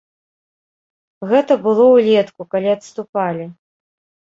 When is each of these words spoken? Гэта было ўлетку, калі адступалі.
Гэта 1.33 1.53
было 1.67 1.85
ўлетку, 1.95 2.41
калі 2.57 2.73
адступалі. 2.77 3.45